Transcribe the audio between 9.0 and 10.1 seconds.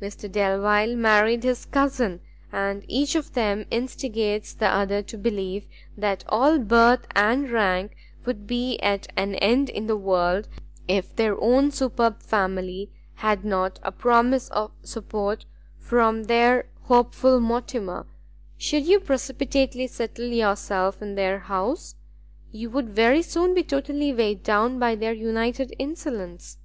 an end in the